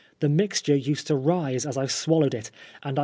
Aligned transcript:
The 0.19 0.29
mixture 0.29 0.75
used 0.75 1.05
to 1.05 1.15
rise 1.15 1.63
as 1.63 1.77
I 1.77 1.85
swallowed 1.85 2.33
it, 2.33 2.49
and 2.81 2.97
I. 2.97 2.99